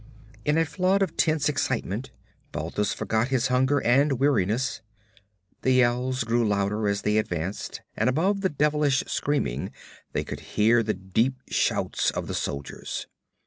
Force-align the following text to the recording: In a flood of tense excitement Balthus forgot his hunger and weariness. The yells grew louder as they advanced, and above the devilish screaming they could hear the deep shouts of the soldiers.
In 0.45 0.57
a 0.57 0.65
flood 0.65 1.03
of 1.03 1.15
tense 1.15 1.47
excitement 1.47 2.09
Balthus 2.51 2.91
forgot 2.91 3.27
his 3.27 3.49
hunger 3.49 3.77
and 3.83 4.13
weariness. 4.13 4.81
The 5.61 5.73
yells 5.73 6.23
grew 6.23 6.43
louder 6.43 6.87
as 6.87 7.03
they 7.03 7.19
advanced, 7.19 7.81
and 7.95 8.09
above 8.09 8.41
the 8.41 8.49
devilish 8.49 9.03
screaming 9.05 9.69
they 10.13 10.23
could 10.23 10.39
hear 10.57 10.81
the 10.81 10.95
deep 10.95 11.35
shouts 11.51 12.09
of 12.09 12.25
the 12.25 12.33
soldiers. 12.33 13.05